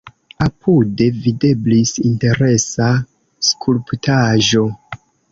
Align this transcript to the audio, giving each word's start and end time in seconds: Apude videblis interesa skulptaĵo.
Apude 0.45 1.05
videblis 1.25 1.91
interesa 2.11 2.87
skulptaĵo. 3.49 4.65